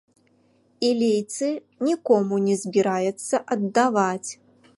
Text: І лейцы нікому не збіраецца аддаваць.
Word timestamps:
І 0.87 0.89
лейцы 1.01 1.49
нікому 1.89 2.35
не 2.47 2.55
збіраецца 2.63 3.35
аддаваць. 3.59 4.29